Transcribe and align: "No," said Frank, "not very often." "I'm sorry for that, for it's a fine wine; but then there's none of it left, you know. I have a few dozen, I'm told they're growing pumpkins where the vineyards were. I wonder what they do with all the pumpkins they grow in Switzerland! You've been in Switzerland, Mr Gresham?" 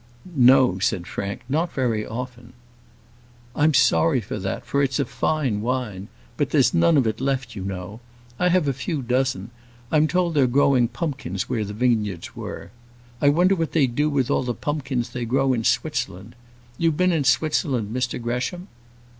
"No," 0.35 0.79
said 0.79 1.05
Frank, 1.05 1.41
"not 1.47 1.73
very 1.73 2.03
often." 2.07 2.53
"I'm 3.55 3.75
sorry 3.75 4.19
for 4.19 4.39
that, 4.39 4.65
for 4.65 4.81
it's 4.81 4.97
a 4.97 5.05
fine 5.05 5.61
wine; 5.61 6.07
but 6.37 6.49
then 6.49 6.57
there's 6.57 6.73
none 6.73 6.97
of 6.97 7.05
it 7.05 7.21
left, 7.21 7.55
you 7.55 7.63
know. 7.63 7.99
I 8.39 8.49
have 8.49 8.67
a 8.67 8.73
few 8.73 9.03
dozen, 9.03 9.51
I'm 9.91 10.07
told 10.07 10.33
they're 10.33 10.47
growing 10.47 10.87
pumpkins 10.87 11.47
where 11.47 11.63
the 11.63 11.73
vineyards 11.75 12.35
were. 12.35 12.71
I 13.21 13.29
wonder 13.29 13.53
what 13.53 13.73
they 13.73 13.85
do 13.85 14.09
with 14.09 14.31
all 14.31 14.41
the 14.41 14.55
pumpkins 14.55 15.11
they 15.11 15.23
grow 15.23 15.53
in 15.53 15.63
Switzerland! 15.65 16.33
You've 16.79 16.97
been 16.97 17.11
in 17.11 17.23
Switzerland, 17.23 17.95
Mr 17.95 18.19
Gresham?" 18.19 18.69